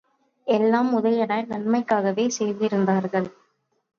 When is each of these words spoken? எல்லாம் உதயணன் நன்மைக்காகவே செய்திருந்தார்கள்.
எல்லாம் 0.47 0.89
உதயணன் 0.93 1.49
நன்மைக்காகவே 1.49 2.25
செய்திருந்தார்கள். 2.39 3.29